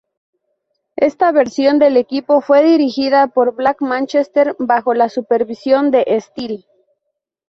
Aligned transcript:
Esta 0.97 1.31
versión 1.31 1.77
del 1.77 1.95
equipo 1.95 2.41
fue 2.41 2.63
dirigida 2.65 3.27
por 3.27 3.53
Black 3.55 3.83
Manchester, 3.83 4.55
bajo 4.57 4.95
la 4.95 5.09
supervisión 5.09 5.91
de 5.91 6.03
Steel. 6.19 6.65